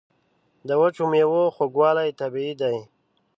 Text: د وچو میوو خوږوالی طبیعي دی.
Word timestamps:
د 0.67 0.69
وچو 0.81 1.03
میوو 1.11 1.43
خوږوالی 1.55 2.09
طبیعي 2.19 2.53
دی. 2.61 2.77